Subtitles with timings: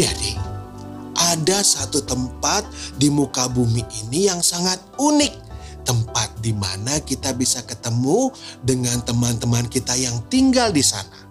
[0.00, 0.40] Adik-adik,
[1.12, 2.64] ada satu tempat
[2.96, 5.52] di muka bumi ini yang sangat unik.
[5.84, 8.32] Tempat di mana kita bisa ketemu
[8.64, 11.28] dengan teman-teman kita yang tinggal di sana.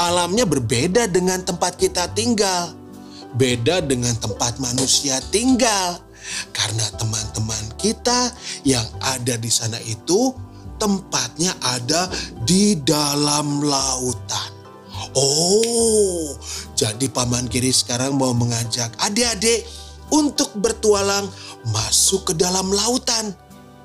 [0.00, 2.72] Alamnya berbeda dengan tempat kita tinggal.
[3.36, 6.00] Beda dengan tempat manusia tinggal.
[6.56, 8.32] Karena teman-teman kita
[8.64, 10.32] yang ada di sana itu
[10.80, 12.08] tempatnya ada
[12.48, 14.59] di dalam lautan.
[15.16, 16.38] Oh,
[16.78, 19.66] jadi Paman Kiri sekarang mau mengajak adik-adik
[20.14, 21.26] untuk bertualang
[21.74, 23.34] masuk ke dalam lautan.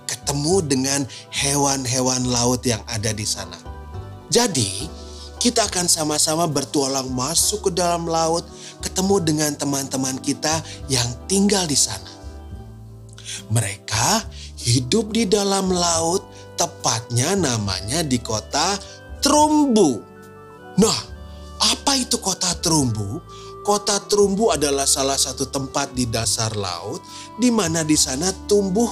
[0.05, 1.02] Ketemu dengan
[1.33, 3.58] hewan-hewan laut yang ada di sana.
[4.30, 4.85] Jadi,
[5.41, 8.45] kita akan sama-sama bertualang masuk ke dalam laut,
[8.85, 12.09] ketemu dengan teman-teman kita yang tinggal di sana.
[13.50, 14.25] Mereka
[14.61, 16.25] hidup di dalam laut,
[16.57, 18.78] tepatnya namanya di kota
[19.22, 20.02] Trumbu.
[20.81, 21.14] Nah,
[21.86, 23.22] apa itu kota Trumbu?
[23.61, 26.97] Kota Trumbu adalah salah satu tempat di dasar laut
[27.38, 28.89] di mana di sana tumbuh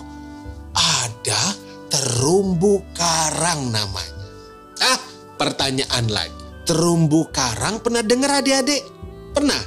[0.77, 1.57] ada
[1.89, 4.29] terumbu karang namanya.
[4.77, 5.01] Ah,
[5.41, 6.37] pertanyaan lagi.
[6.69, 8.85] Terumbu karang pernah dengar adik-adik?
[9.33, 9.61] Pernah?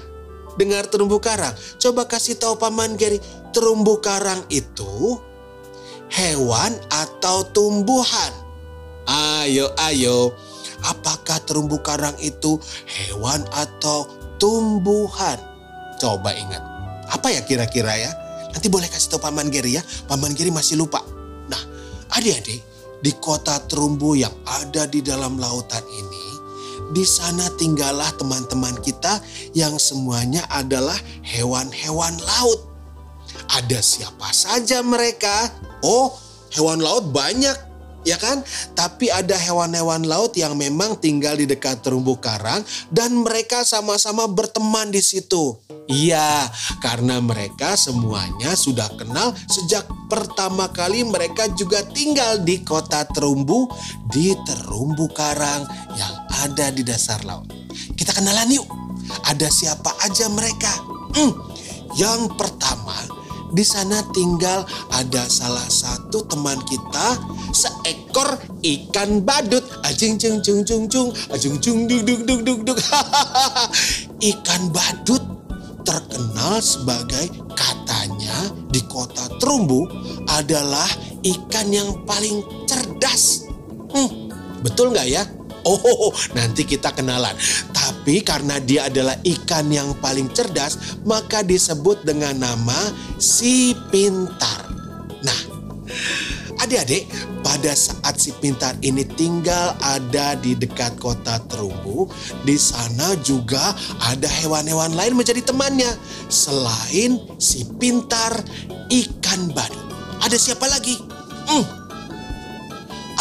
[0.55, 1.59] Dengar terumbu karang?
[1.83, 3.19] Coba kasih tahu Paman Geri,
[3.51, 5.19] terumbu karang itu
[6.15, 8.31] hewan atau tumbuhan?
[9.11, 10.31] Ayo, ayo.
[10.87, 14.07] Apakah terumbu karang itu hewan atau
[14.39, 15.39] tumbuhan?
[15.99, 16.63] Coba ingat.
[17.11, 18.11] Apa ya kira-kira ya?
[18.55, 19.83] Nanti boleh kasih tahu Paman Geri ya.
[20.07, 21.03] Paman Geri masih lupa.
[21.51, 21.61] Nah,
[22.15, 22.63] adik-adik,
[23.03, 26.27] di kota terumbu yang ada di dalam lautan ini,
[26.95, 29.19] di sana tinggallah teman-teman kita
[29.53, 30.97] yang semuanya adalah
[31.27, 32.63] hewan-hewan laut.
[33.51, 35.51] Ada siapa saja mereka?
[35.83, 36.15] Oh,
[36.55, 37.66] hewan laut banyak
[38.07, 38.47] ya kan?
[38.79, 44.95] Tapi ada hewan-hewan laut yang memang tinggal di dekat terumbu karang dan mereka sama-sama berteman
[44.95, 45.59] di situ.
[45.91, 46.47] Iya,
[46.83, 53.67] karena mereka semuanya sudah kenal sejak pertama kali mereka juga tinggal di kota terumbu
[54.11, 55.67] di terumbu karang
[55.99, 56.15] yang
[56.47, 57.51] ada di dasar laut.
[57.99, 58.67] Kita kenalan yuk.
[59.07, 60.71] Ada siapa aja mereka?
[61.15, 61.31] Hmm,
[61.95, 62.93] yang pertama,
[63.53, 67.19] di sana tinggal ada salah satu teman kita
[67.55, 69.63] seekor ikan badut.
[69.87, 72.79] Ajing cung cung cung cung ajung cung duk duk duk duk duk.
[74.35, 75.23] Ikan badut
[75.87, 79.87] terkenal sebagai katanya di kota Terumbu
[80.27, 80.89] adalah
[81.23, 83.47] ikan yang paling cerdas.
[83.95, 84.33] Hmm,
[84.67, 85.23] betul nggak ya?
[85.67, 87.35] Oh, nanti kita kenalan.
[87.87, 94.67] Tapi karena dia adalah ikan yang paling cerdas, maka disebut dengan nama si pintar.
[95.23, 95.41] Nah,
[96.59, 97.07] adik-adik,
[97.47, 102.11] pada saat si pintar ini tinggal ada di dekat kota Terumbu,
[102.43, 103.71] di sana juga
[104.03, 105.95] ada hewan-hewan lain menjadi temannya.
[106.27, 108.35] Selain si pintar
[108.91, 109.87] ikan badut.
[110.27, 110.99] Ada siapa lagi?
[111.47, 111.63] Hmm,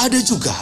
[0.01, 0.57] ada juga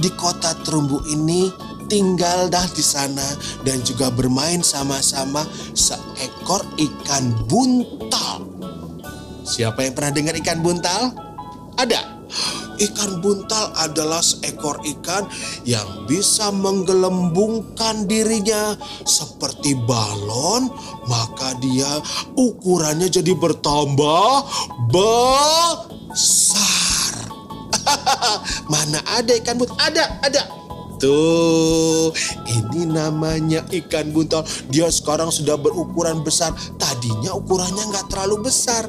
[0.00, 3.24] di kota Terumbu ini tinggal dah di sana
[3.62, 8.42] dan juga bermain sama-sama seekor ikan buntal.
[9.46, 11.14] Siapa yang pernah dengar ikan buntal?
[11.78, 12.18] Ada.
[12.76, 15.24] Ikan buntal adalah seekor ikan
[15.64, 18.76] yang bisa menggelembungkan dirinya
[19.06, 20.68] seperti balon,
[21.08, 21.88] maka dia
[22.36, 24.44] ukurannya jadi bertambah
[24.92, 26.76] besar.
[28.72, 29.78] Mana ada ikan buntal?
[29.80, 30.65] Ada, ada.
[30.96, 32.08] Tuh,
[32.48, 34.48] ini namanya ikan buntal.
[34.72, 36.56] Dia sekarang sudah berukuran besar.
[36.80, 38.88] Tadinya ukurannya nggak terlalu besar.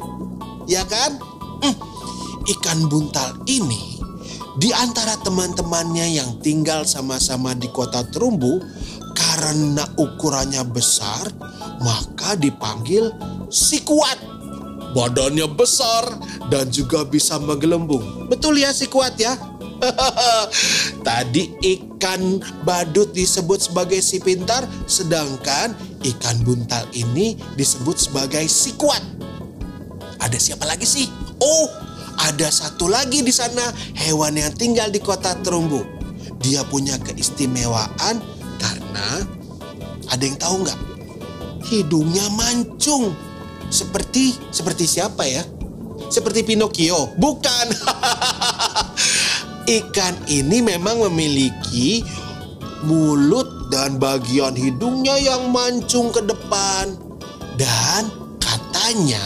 [0.68, 1.20] Ya kan?
[1.64, 1.76] Hmm,
[2.48, 3.98] ikan buntal ini
[4.58, 8.58] di antara teman-temannya yang tinggal sama-sama di kota Terumbu
[9.14, 11.30] karena ukurannya besar,
[11.82, 13.14] maka dipanggil
[13.54, 14.18] si kuat.
[14.98, 16.10] Badannya besar
[16.50, 18.26] dan juga bisa menggelembung.
[18.34, 19.38] Betul ya si kuat ya?
[21.08, 29.02] Tadi ikan badut disebut sebagai si pintar, sedangkan ikan buntal ini disebut sebagai si kuat.
[30.18, 31.08] Ada siapa lagi sih?
[31.38, 31.68] Oh,
[32.18, 35.86] ada satu lagi di sana hewan yang tinggal di kota Terumbu.
[36.42, 38.22] Dia punya keistimewaan
[38.62, 39.08] karena
[40.08, 40.80] Ada yang tahu nggak?
[41.68, 43.12] Hidungnya mancung.
[43.68, 45.44] Seperti seperti siapa ya?
[46.08, 47.12] Seperti Pinocchio?
[47.20, 47.68] Bukan.
[49.68, 52.00] Ikan ini memang memiliki
[52.88, 56.96] mulut dan bagian hidungnya yang mancung ke depan.
[57.60, 58.08] Dan
[58.40, 59.20] katanya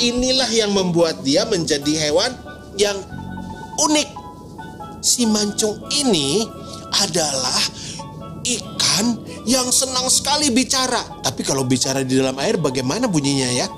[0.00, 2.32] inilah yang membuat dia menjadi hewan
[2.80, 2.96] yang
[3.76, 4.08] unik.
[5.04, 6.48] Si mancung ini
[7.04, 7.60] adalah
[8.40, 11.20] ikan yang senang sekali bicara.
[11.20, 13.68] Tapi kalau bicara di dalam air bagaimana bunyinya ya?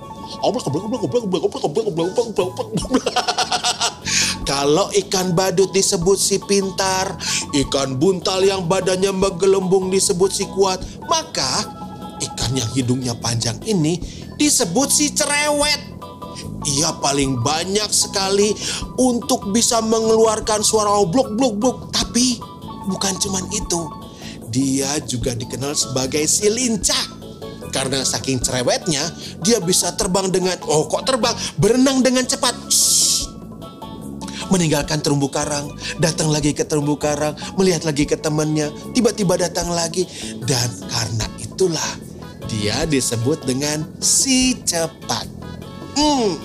[4.46, 7.19] Kalau ikan badut disebut si pintar,
[7.66, 10.78] ikan buntal yang badannya menggelembung disebut si kuat,
[11.10, 11.66] maka
[12.22, 13.98] ikan yang hidungnya panjang ini
[14.38, 15.98] disebut si cerewet.
[16.66, 18.54] Ia paling banyak sekali
[19.02, 21.76] untuk bisa mengeluarkan suara blok blok blok.
[21.90, 22.38] Tapi
[22.87, 23.82] bukan cuman itu.
[24.46, 27.19] Dia juga dikenal sebagai si lincah.
[27.75, 29.04] Karena saking cerewetnya,
[29.42, 32.54] dia bisa terbang dengan, oh kok terbang, berenang dengan cepat.
[32.72, 33.36] Shh.
[34.46, 40.06] Meninggalkan terumbu karang, datang lagi ke terumbu karang, melihat lagi ke temannya, tiba-tiba datang lagi.
[40.46, 41.93] Dan karena itulah
[42.46, 45.26] dia disebut dengan si cepat.
[45.96, 46.38] Hmm,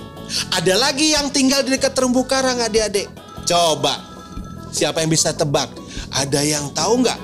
[0.55, 3.05] ada lagi yang tinggal di dekat terumbu karang adik-adik.
[3.45, 3.99] Coba,
[4.73, 5.69] siapa yang bisa tebak?
[6.11, 7.19] Ada yang tahu nggak?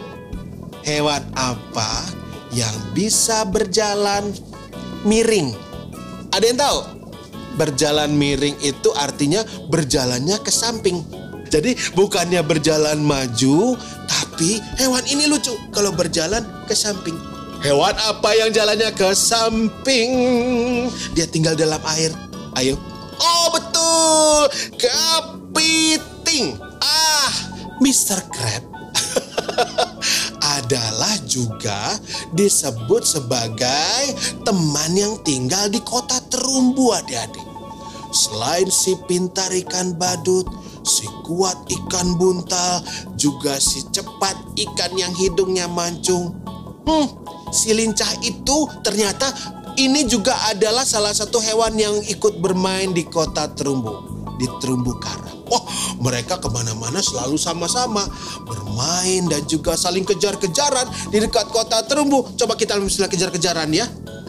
[0.85, 2.06] Hewan apa
[2.56, 4.31] yang bisa berjalan
[5.03, 5.51] miring?
[6.31, 6.96] Ada yang tahu?
[7.57, 11.01] Berjalan miring itu artinya berjalannya ke samping.
[11.48, 17.15] Jadi bukannya berjalan maju, tapi hewan ini lucu kalau berjalan ke samping.
[17.63, 20.12] Hewan apa yang jalannya ke samping?
[21.18, 22.13] Dia tinggal dalam air.
[22.54, 22.77] Ayo.
[23.18, 24.42] Oh betul,
[24.77, 26.54] kepiting.
[26.83, 27.33] Ah,
[27.81, 28.21] Mr.
[28.30, 28.63] Crab
[30.57, 31.98] adalah juga
[32.36, 34.13] disebut sebagai
[34.45, 37.46] teman yang tinggal di kota terumbu adik-adik.
[38.12, 40.48] Selain si pintar ikan badut,
[40.88, 42.83] si kuat ikan buntal,
[43.19, 46.31] juga si cepat ikan yang hidungnya mancung.
[46.88, 47.07] Hmm,
[47.51, 49.27] si lincah itu ternyata
[49.77, 53.94] ini juga adalah salah satu hewan yang ikut bermain di kota terumbu,
[54.42, 55.38] di terumbu karang.
[55.48, 55.63] Wah,
[56.04, 58.04] mereka ke mana-mana selalu sama-sama
[58.44, 62.36] bermain dan juga saling kejar-kejaran di dekat kota terumbu.
[62.36, 63.88] Coba kita misalnya kejar-kejaran ya.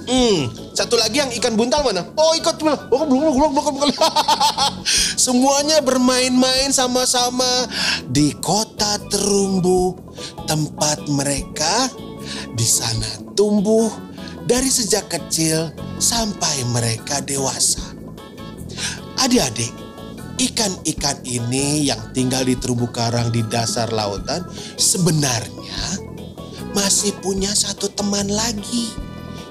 [0.09, 2.01] Hmm, satu lagi yang ikan buntal mana?
[2.17, 4.01] Oh, ikut Oh, belum, belum, belum, belum.
[5.21, 7.69] Semuanya bermain-main sama-sama
[8.09, 10.01] di kota terumbu,
[10.49, 11.93] tempat mereka
[12.57, 13.93] di sana tumbuh
[14.49, 15.69] dari sejak kecil
[16.01, 17.85] sampai mereka dewasa.
[19.21, 19.77] Adik-adik,
[20.41, 24.41] ikan-ikan ini yang tinggal di terumbu karang di dasar lautan
[24.81, 26.01] sebenarnya
[26.73, 28.89] masih punya satu teman lagi.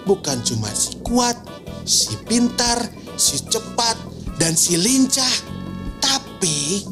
[0.07, 1.35] Bukan cuma si kuat,
[1.83, 2.79] si pintar,
[3.19, 3.99] si cepat,
[4.39, 5.35] dan si lincah.
[5.99, 6.87] Tapi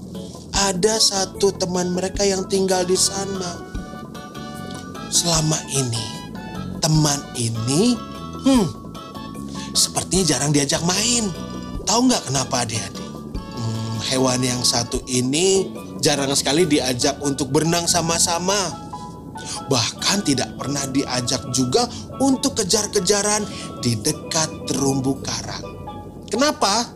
[0.51, 3.63] ada satu teman mereka yang tinggal di sana.
[5.07, 6.05] Selama ini,
[6.83, 7.95] teman ini,
[8.43, 8.65] hmm,
[9.71, 11.31] sepertinya jarang diajak main.
[11.87, 13.07] Tahu nggak kenapa adik-adik?
[13.55, 15.71] Hmm, hewan yang satu ini
[16.03, 18.84] jarang sekali diajak untuk berenang sama-sama.
[19.67, 21.85] Bahkan tidak pernah diajak juga
[22.21, 23.45] untuk kejar-kejaran
[23.81, 25.65] di dekat terumbu karang.
[26.29, 26.89] Kenapa?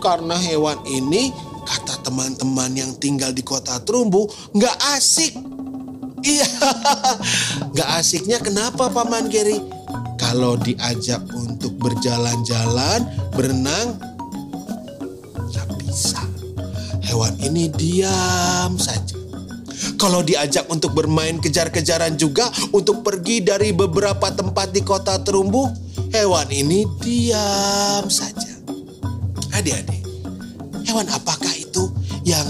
[0.00, 1.32] Karena hewan ini
[1.64, 5.32] kata teman-teman yang tinggal di kota terumbu nggak asik.
[6.24, 6.48] Iya,
[7.72, 9.60] nggak asiknya kenapa Paman Geri?
[10.16, 13.04] Kalau diajak untuk berjalan-jalan,
[13.36, 14.00] berenang,
[15.36, 16.24] nggak bisa.
[17.04, 19.13] Hewan ini diam saja.
[19.94, 25.70] Kalau diajak untuk bermain kejar-kejaran juga untuk pergi dari beberapa tempat di kota terumbu,
[26.12, 28.54] hewan ini diam saja.
[29.54, 30.02] Adik-adik,
[30.86, 31.90] hewan apakah itu
[32.26, 32.46] yang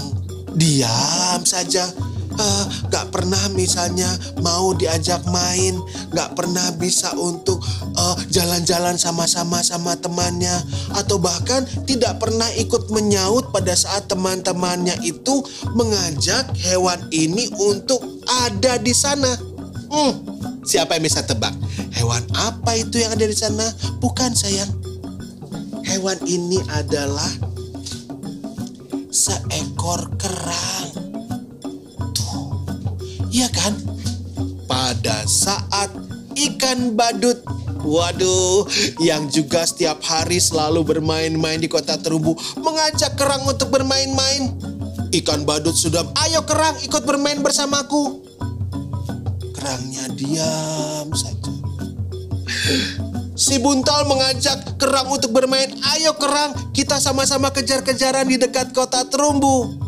[0.57, 1.89] diam saja?
[2.35, 4.11] Uh, gak pernah misalnya
[4.43, 5.79] mau diajak main,
[6.11, 7.63] gak pernah bisa untuk
[7.95, 10.51] uh, jalan-jalan sama-sama sama temannya,
[10.99, 15.47] atau bahkan tidak pernah ikut menyaut pada saat teman-temannya itu
[15.79, 19.31] mengajak hewan ini untuk ada di sana.
[19.87, 20.19] Hmm,
[20.67, 21.55] siapa yang bisa tebak?
[21.95, 23.63] Hewan apa itu yang ada di sana?
[24.03, 24.67] Bukan sayang.
[25.87, 27.31] Hewan ini adalah
[29.07, 31.14] seekor kerang.
[33.35, 33.75] Iya kan?
[34.63, 35.91] Pada saat
[36.39, 37.43] ikan badut
[37.85, 38.65] Waduh,
[38.97, 44.57] yang juga setiap hari selalu bermain-main di kota terumbu mengajak kerang untuk bermain-main.
[45.13, 48.25] Ikan badut sudah, ayo kerang ikut bermain bersamaku.
[49.53, 51.53] Kerangnya diam saja.
[53.37, 55.69] Si buntal mengajak kerang untuk bermain.
[55.93, 59.84] Ayo kerang, kita sama-sama kejar-kejaran di dekat kota terumbu.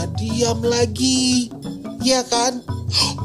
[0.00, 1.52] Kerangnya diam lagi.
[2.00, 2.64] Ya kan?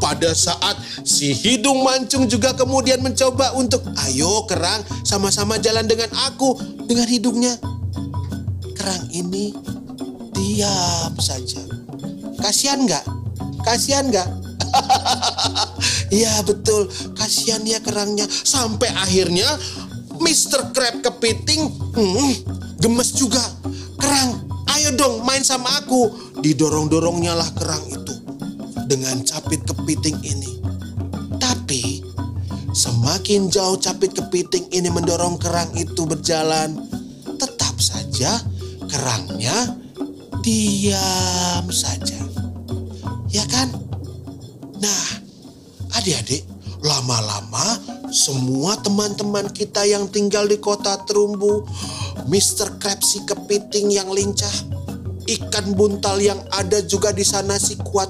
[0.03, 0.75] Pada saat
[1.07, 7.55] si hidung mancung juga kemudian mencoba untuk ayo kerang sama-sama jalan dengan aku dengan hidungnya.
[8.75, 9.55] Kerang ini
[10.35, 11.63] diam saja.
[12.43, 13.05] Kasihan nggak?
[13.63, 14.29] Kasihan nggak?
[16.15, 18.27] Iya betul, kasihan ya kerangnya.
[18.29, 19.47] Sampai akhirnya
[20.21, 20.71] Mr.
[20.71, 21.65] Crab kepiting
[21.95, 22.31] hmm,
[22.79, 23.41] gemes juga.
[23.99, 24.44] Kerang,
[24.85, 26.13] ayo dong main sama aku.
[26.45, 28.13] Didorong-dorongnya lah kerang itu
[28.85, 30.61] dengan capit kepiting ini.
[31.41, 32.05] Tapi
[32.69, 36.77] semakin jauh capit kepiting ini mendorong kerang itu berjalan,
[37.41, 38.37] tetap saja
[38.85, 39.73] kerangnya
[40.45, 42.21] diam saja.
[43.33, 43.73] Ya kan?
[44.77, 45.05] Nah,
[45.97, 46.45] adik-adik,
[46.85, 47.81] lama-lama
[48.13, 51.65] semua teman-teman kita yang tinggal di kota terumbu,
[52.29, 52.77] Mr.
[52.77, 54.74] Crab si kepiting yang lincah,
[55.25, 58.09] ikan buntal yang ada juga di sana si kuat,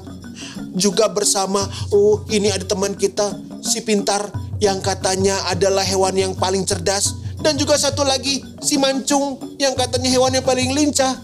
[0.75, 1.63] juga bersama,
[1.95, 4.27] oh ini ada teman kita, si pintar
[4.60, 10.10] yang katanya adalah hewan yang paling cerdas, dan juga satu lagi si mancung yang katanya
[10.12, 11.15] hewan yang paling lincah.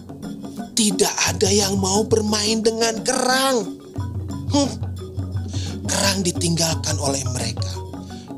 [0.71, 3.77] Tidak ada yang mau bermain dengan kerang.
[4.49, 4.71] Hmm,
[5.85, 7.69] kerang ditinggalkan oleh mereka.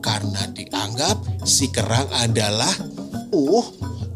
[0.03, 2.74] Karena dianggap si kerang adalah
[3.31, 3.65] uh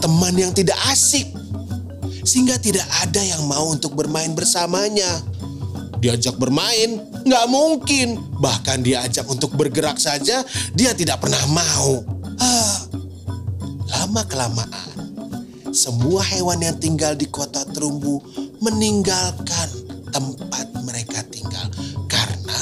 [0.03, 1.31] teman yang tidak asik
[2.27, 5.23] sehingga tidak ada yang mau untuk bermain bersamanya
[6.03, 10.43] diajak bermain nggak mungkin bahkan diajak untuk bergerak saja
[10.75, 12.03] dia tidak pernah mau
[12.43, 12.75] ah,
[13.95, 14.91] lama kelamaan
[15.71, 18.19] semua hewan yang tinggal di kota terumbu
[18.59, 19.69] meninggalkan
[20.11, 21.67] tempat mereka tinggal
[22.09, 22.59] karena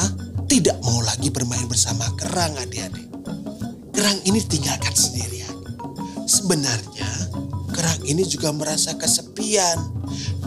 [0.50, 3.08] tidak mau lagi bermain bersama kerang adik-adik.
[3.96, 5.56] Kerang ini tinggalkan sendirian.
[6.28, 7.10] Sebenarnya
[8.06, 9.78] ini juga merasa kesepian.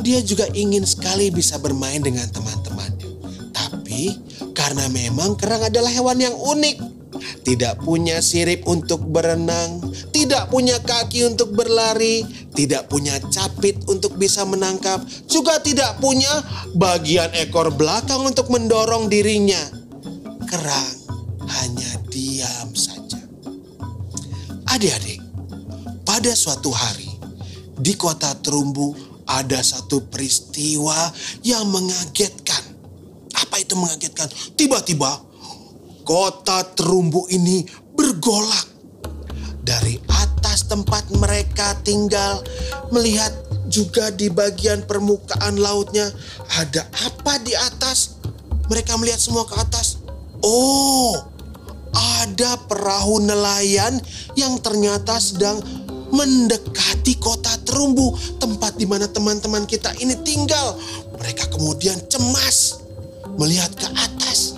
[0.07, 3.11] Dia juga ingin sekali bisa bermain dengan teman-temannya.
[3.50, 4.15] Tapi
[4.55, 6.99] karena memang kerang adalah hewan yang unik.
[7.19, 9.81] Tidak punya sirip untuk berenang,
[10.12, 12.23] tidak punya kaki untuk berlari,
[12.53, 16.31] tidak punya capit untuk bisa menangkap, juga tidak punya
[16.77, 19.59] bagian ekor belakang untuk mendorong dirinya
[20.45, 20.95] kerang
[21.49, 23.19] hanya diam saja.
[24.69, 25.25] Adik-adik,
[26.05, 27.08] pada suatu hari
[27.78, 28.94] di kota Terumbu
[29.28, 31.12] ada satu peristiwa
[31.44, 32.62] yang mengagetkan.
[33.38, 34.26] Apa itu mengagetkan?
[34.58, 35.20] Tiba-tiba
[36.02, 37.62] kota Terumbu ini
[37.94, 38.80] bergolak.
[39.68, 42.40] Dari atas tempat mereka tinggal,
[42.88, 43.30] melihat
[43.68, 46.08] juga di bagian permukaan lautnya
[46.56, 48.16] ada apa di atas.
[48.73, 50.00] Mereka melihat semua ke atas.
[50.40, 51.20] Oh,
[52.25, 54.00] ada perahu nelayan
[54.40, 55.61] yang ternyata sedang
[56.12, 60.77] mendekati kota terumbu, tempat di mana teman-teman kita ini tinggal.
[61.19, 62.81] Mereka kemudian cemas
[63.37, 64.57] melihat ke atas.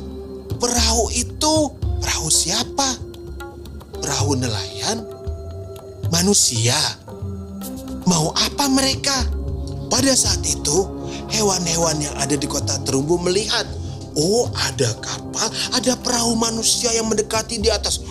[0.61, 1.55] Perahu itu,
[2.01, 2.97] perahu siapa?
[4.01, 5.05] Perahu nelayan?
[6.13, 6.77] Manusia?
[8.05, 9.15] Mau apa mereka?
[9.91, 10.87] Pada saat itu,
[11.33, 13.67] hewan-hewan yang ada di kota terumbu melihat
[14.21, 18.05] Oh, ada kapal, ada perahu manusia yang mendekati di atas.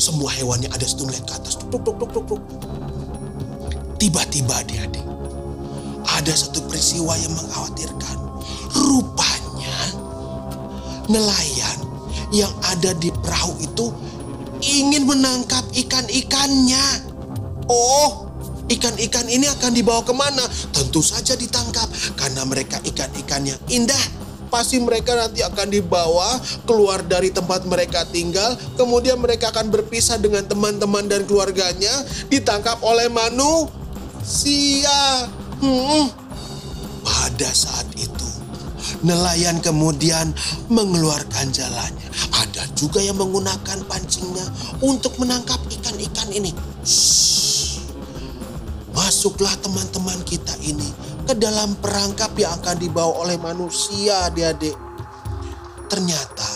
[0.00, 1.60] Semua hewannya ada situ melihat ke atas.
[4.00, 5.04] Tiba-tiba adik-adik,
[6.08, 8.16] ada satu peristiwa yang mengkhawatirkan.
[8.72, 9.78] Rupanya
[11.12, 11.78] nelayan
[12.32, 13.92] yang ada di perahu itu
[14.64, 17.12] ingin menangkap ikan-ikannya.
[17.68, 18.23] Oh,
[18.70, 20.44] ikan-ikan ini akan dibawa ke mana?
[20.72, 24.24] Tentu saja ditangkap karena mereka ikan-ikan yang indah.
[24.48, 28.54] Pasti mereka nanti akan dibawa keluar dari tempat mereka tinggal.
[28.78, 31.90] Kemudian mereka akan berpisah dengan teman-teman dan keluarganya.
[32.30, 34.94] Ditangkap oleh manusia.
[35.58, 36.06] Hmm.
[37.02, 38.28] Pada saat itu,
[39.02, 40.30] nelayan kemudian
[40.70, 42.08] mengeluarkan jalannya.
[42.32, 44.46] Ada juga yang menggunakan pancingnya
[44.86, 46.54] untuk menangkap ikan-ikan ini.
[46.86, 47.53] Shh.
[49.04, 50.88] Masuklah teman-teman kita ini
[51.28, 54.72] ke dalam perangkap yang akan dibawa oleh manusia adik-adik.
[55.92, 56.50] Ternyata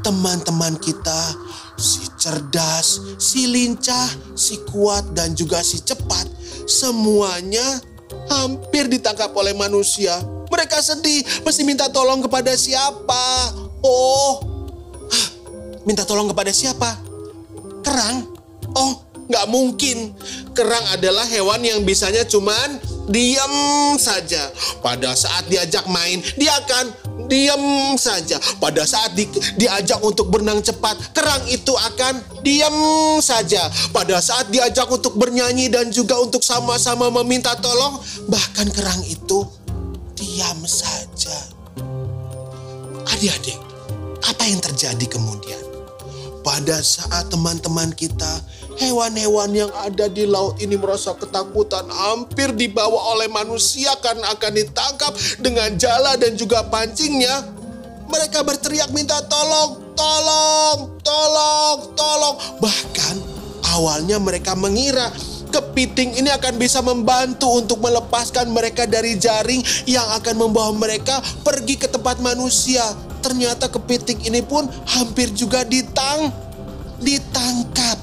[0.00, 1.36] teman-teman kita
[1.76, 6.24] si cerdas, si lincah, si kuat dan juga si cepat
[6.64, 7.84] semuanya
[8.32, 10.16] hampir ditangkap oleh manusia.
[10.48, 13.52] Mereka sedih, mesti minta tolong kepada siapa?
[13.84, 14.40] Oh,
[15.84, 16.96] minta tolong kepada siapa?
[17.84, 18.24] Kerang?
[18.74, 20.14] Oh, nggak mungkin.
[20.56, 22.80] Kerang adalah hewan yang bisanya cuman
[23.10, 23.54] diam
[23.98, 24.50] saja.
[24.82, 26.84] Pada saat diajak main, dia akan
[27.26, 28.38] diam saja.
[28.58, 29.26] Pada saat di,
[29.58, 32.76] diajak untuk berenang cepat, kerang itu akan diam
[33.22, 33.66] saja.
[33.90, 37.98] Pada saat diajak untuk bernyanyi dan juga untuk sama-sama meminta tolong,
[38.30, 39.46] bahkan kerang itu
[40.18, 41.34] diam saja.
[43.06, 43.58] Adik-adik,
[44.26, 45.65] apa yang terjadi kemudian?
[46.46, 48.38] Pada saat teman-teman kita
[48.78, 55.10] hewan-hewan yang ada di laut ini merasa ketakutan hampir dibawa oleh manusia karena akan ditangkap
[55.42, 57.50] dengan jala dan juga pancingnya.
[58.06, 62.36] Mereka berteriak minta tolong, tolong, tolong, tolong.
[62.62, 63.16] Bahkan
[63.74, 65.10] awalnya mereka mengira
[65.50, 71.74] kepiting ini akan bisa membantu untuk melepaskan mereka dari jaring yang akan membawa mereka pergi
[71.74, 72.86] ke tempat manusia.
[73.26, 76.30] Ternyata kepiting ini pun hampir juga ditang,
[77.02, 77.98] ditangkap.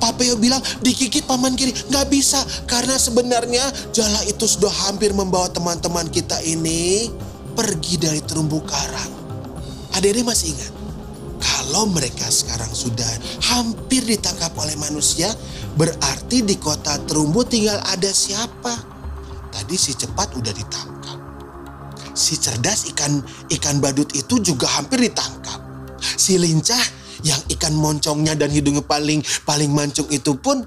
[0.00, 6.08] Papeo bilang digigit paman kiri nggak bisa karena sebenarnya jala itu sudah hampir membawa teman-teman
[6.08, 7.12] kita ini
[7.52, 9.12] pergi dari terumbu karang.
[9.92, 10.72] Adik-adik masih ingat
[11.36, 13.06] kalau mereka sekarang sudah
[13.52, 15.28] hampir ditangkap oleh manusia
[15.76, 18.72] berarti di kota terumbu tinggal ada siapa?
[19.52, 20.91] Tadi si cepat udah ditangkap.
[22.12, 23.24] Si cerdas ikan
[23.58, 25.60] ikan badut itu juga hampir ditangkap.
[25.98, 26.82] Si lincah
[27.22, 30.62] yang ikan moncongnya dan hidungnya paling paling mancung itu pun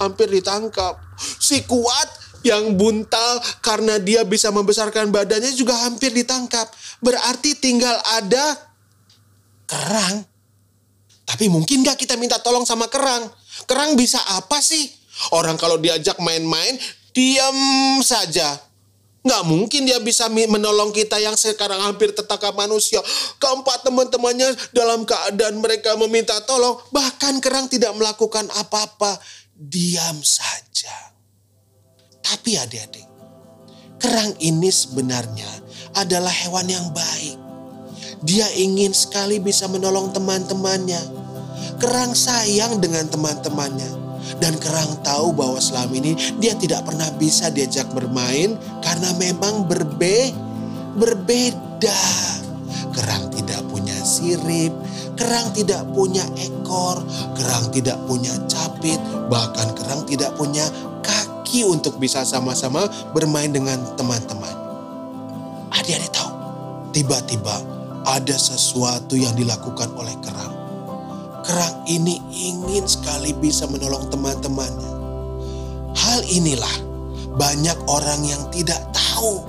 [0.00, 0.96] hampir ditangkap.
[1.18, 2.08] Si kuat
[2.46, 6.70] yang buntal karena dia bisa membesarkan badannya juga hampir ditangkap.
[7.02, 8.56] Berarti tinggal ada
[9.66, 10.22] kerang.
[11.26, 13.26] Tapi mungkin gak kita minta tolong sama kerang?
[13.66, 14.86] Kerang bisa apa sih?
[15.34, 16.78] Orang kalau diajak main-main,
[17.10, 17.58] diam
[18.06, 18.65] saja.
[19.26, 23.02] Nggak mungkin dia bisa menolong kita yang sekarang hampir tertangkap manusia.
[23.42, 26.78] Keempat teman-temannya dalam keadaan mereka meminta tolong.
[26.94, 29.18] Bahkan kerang tidak melakukan apa-apa.
[29.50, 30.94] Diam saja.
[32.22, 33.06] Tapi adik-adik,
[33.98, 35.50] kerang ini sebenarnya
[35.98, 37.38] adalah hewan yang baik.
[38.22, 41.02] Dia ingin sekali bisa menolong teman-temannya.
[41.82, 44.05] Kerang sayang dengan teman-temannya
[44.42, 50.34] dan Kerang tahu bahwa selama ini dia tidak pernah bisa diajak bermain karena memang berbe
[50.96, 52.02] berbeda.
[52.96, 54.72] Kerang tidak punya sirip,
[55.20, 57.04] kerang tidak punya ekor,
[57.36, 58.96] kerang tidak punya capit,
[59.28, 60.64] bahkan kerang tidak punya
[61.04, 64.56] kaki untuk bisa sama-sama bermain dengan teman-teman.
[65.76, 66.32] Adik-adik tahu,
[66.96, 67.60] tiba-tiba
[68.08, 70.65] ada sesuatu yang dilakukan oleh kerang
[71.46, 74.92] kerang ini ingin sekali bisa menolong teman-temannya.
[75.94, 76.76] Hal inilah
[77.38, 79.46] banyak orang yang tidak tahu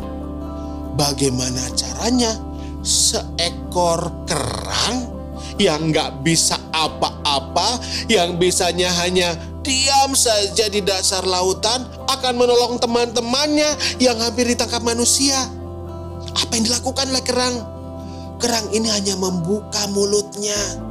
[0.94, 2.38] bagaimana caranya
[2.86, 5.10] seekor kerang
[5.58, 9.34] yang nggak bisa apa-apa, yang bisanya hanya
[9.66, 15.50] diam saja di dasar lautan akan menolong teman-temannya yang hampir ditangkap manusia.
[16.38, 17.56] Apa yang dilakukan oleh kerang?
[18.38, 20.88] Kerang ini hanya membuka mulutnya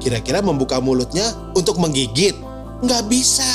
[0.00, 2.32] Kira-kira membuka mulutnya untuk menggigit?
[2.80, 3.48] Nggak bisa.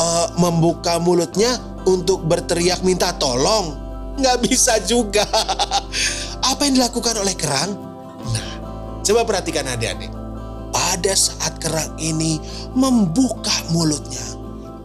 [0.00, 3.76] Uh, membuka mulutnya untuk berteriak minta tolong?
[4.16, 5.26] Nggak bisa juga.
[6.50, 7.76] Apa yang dilakukan oleh kerang?
[8.30, 8.50] Nah,
[9.04, 10.10] coba perhatikan adik-adik.
[10.70, 12.38] Pada saat kerang ini
[12.78, 14.22] membuka mulutnya,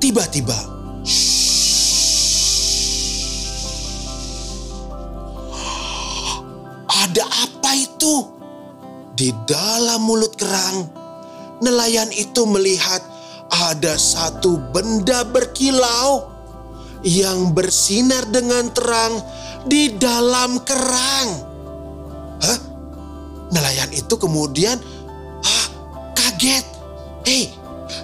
[0.02, 0.58] tiba-tiba
[7.06, 8.35] ada apa itu?
[9.16, 10.92] Di dalam mulut kerang,
[11.64, 13.00] nelayan itu melihat
[13.48, 16.28] ada satu benda berkilau
[17.00, 19.24] yang bersinar dengan terang
[19.64, 21.28] di dalam kerang.
[22.44, 22.60] Hah?
[23.56, 24.76] Nelayan itu kemudian
[25.48, 25.66] ah,
[26.12, 26.68] kaget.
[27.24, 27.56] Hei,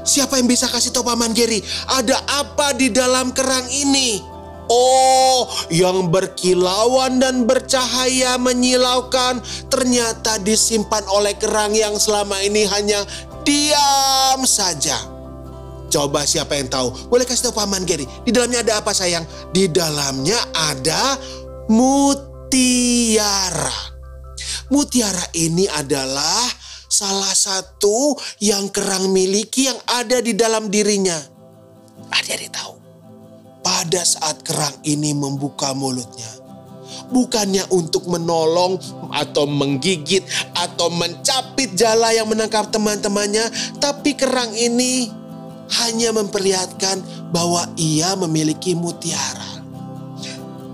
[0.07, 1.59] siapa yang bisa kasih tahu Paman Geri?
[1.91, 4.30] Ada apa di dalam kerang ini?
[4.71, 13.03] Oh, yang berkilauan dan bercahaya menyilaukan ternyata disimpan oleh kerang yang selama ini hanya
[13.43, 14.95] diam saja.
[15.91, 17.11] Coba siapa yang tahu?
[17.11, 18.07] Boleh kasih tahu Paman Geri.
[18.23, 19.27] Di dalamnya ada apa sayang?
[19.51, 21.19] Di dalamnya ada
[21.67, 22.31] mutiara.
[24.71, 26.47] Mutiara ini adalah
[26.87, 31.19] salah satu yang kerang miliki yang ada di dalam dirinya.
[32.07, 32.80] Adik-adik tahu
[33.81, 36.29] pada saat kerang ini membuka mulutnya.
[37.09, 38.77] Bukannya untuk menolong
[39.09, 40.21] atau menggigit
[40.53, 43.49] atau mencapit jala yang menangkap teman-temannya,
[43.81, 45.09] tapi kerang ini
[45.81, 47.01] hanya memperlihatkan
[47.33, 49.65] bahwa ia memiliki mutiara.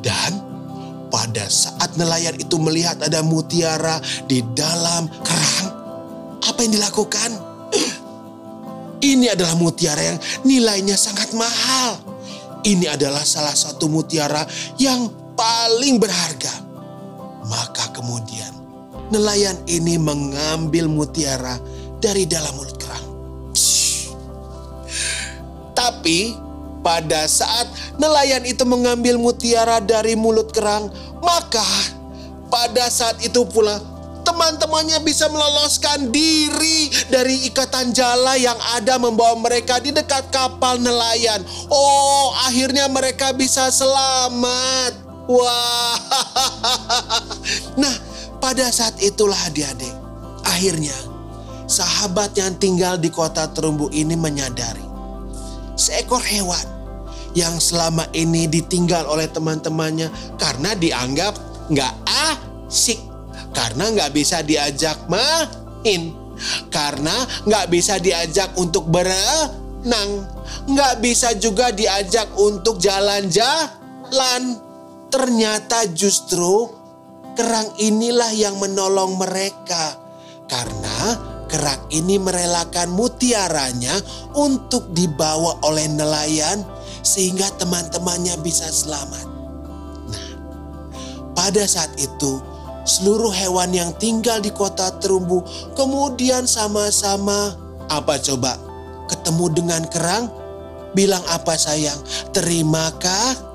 [0.03, 0.43] Dan
[1.07, 5.67] pada saat nelayan itu melihat ada mutiara di dalam kerang,
[6.43, 7.31] apa yang dilakukan?
[9.15, 12.16] Ini adalah mutiara yang nilainya sangat mahal
[12.67, 14.43] ini adalah salah satu mutiara
[14.75, 15.07] yang
[15.39, 16.51] paling berharga.
[17.47, 18.51] Maka kemudian
[19.07, 21.55] nelayan ini mengambil mutiara
[22.03, 23.05] dari dalam mulut kerang.
[25.71, 26.35] Tapi
[26.83, 30.91] pada saat nelayan itu mengambil mutiara dari mulut kerang,
[31.23, 31.63] maka
[32.51, 33.79] pada saat itu pula
[34.27, 41.39] teman-temannya bisa meloloskan diri dari ikatan jala yang ada membawa mereka di dekat kapal nelayan.
[41.71, 44.93] Oh, akhirnya mereka bisa selamat.
[45.31, 45.99] Wah.
[47.77, 47.95] Nah,
[48.43, 49.93] pada saat itulah adik-adik,
[50.43, 50.93] akhirnya
[51.69, 54.83] sahabat yang tinggal di kota terumbu ini menyadari
[55.77, 56.65] seekor hewan
[57.37, 60.09] yang selama ini ditinggal oleh teman-temannya
[60.41, 61.37] karena dianggap
[61.69, 61.93] nggak
[62.33, 62.97] asik,
[63.57, 66.13] karena nggak bisa diajak main,
[66.69, 70.29] karena nggak bisa diajak untuk berenang,
[70.69, 74.61] nggak bisa juga diajak untuk jalan-jalan.
[75.09, 76.69] Ternyata justru
[77.33, 79.97] kerang inilah yang menolong mereka
[80.45, 81.17] karena
[81.49, 83.97] kerang ini merelakan mutiaranya
[84.37, 86.61] untuk dibawa oleh nelayan
[87.01, 89.25] sehingga teman-temannya bisa selamat.
[90.11, 90.29] Nah,
[91.31, 92.56] pada saat itu
[92.87, 95.43] seluruh hewan yang tinggal di kota terumbu
[95.75, 97.53] kemudian sama-sama
[97.91, 98.55] apa coba
[99.11, 100.31] ketemu dengan kerang
[100.95, 101.99] bilang apa sayang
[102.31, 103.47] terimakah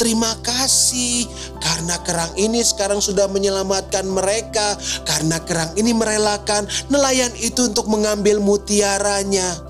[0.00, 1.28] Terima kasih
[1.60, 4.72] karena kerang ini sekarang sudah menyelamatkan mereka.
[5.04, 9.60] Karena kerang ini merelakan nelayan itu untuk mengambil mutiaranya.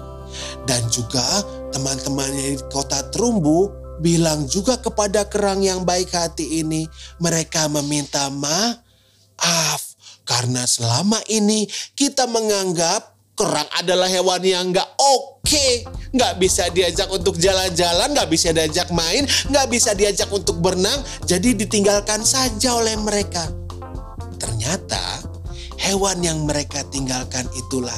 [0.70, 1.42] Dan juga
[1.74, 6.86] teman-temannya di kota Terumbu bilang juga kepada kerang yang baik hati ini.
[7.18, 8.30] Mereka meminta
[9.40, 9.96] maaf
[10.28, 11.64] karena selama ini
[11.96, 15.80] kita menganggap kerang adalah hewan yang nggak oke, okay.
[16.12, 21.56] nggak bisa diajak untuk jalan-jalan, nggak bisa diajak main, nggak bisa diajak untuk berenang, jadi
[21.56, 23.48] ditinggalkan saja oleh mereka.
[24.36, 25.24] Ternyata
[25.80, 27.96] hewan yang mereka tinggalkan itulah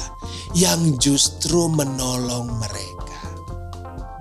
[0.55, 3.21] yang justru menolong mereka.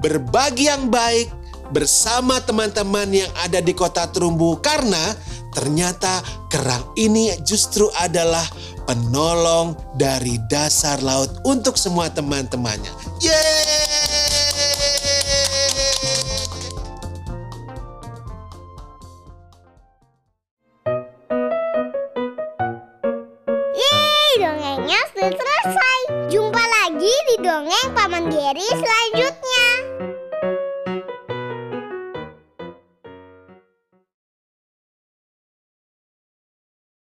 [0.02, 1.30] Berbagi yang baik
[1.72, 5.16] bersama teman-teman yang ada di kota Terumbu karena
[5.52, 8.44] ternyata kerang ini justru adalah
[8.88, 12.90] penolong dari dasar laut untuk semua teman-temannya.
[13.22, 13.62] Yeay!
[23.72, 26.00] Yeay, dongengnya sudah selesai.
[26.32, 29.11] Jumpa lagi di dongeng Paman Geri selanjutnya.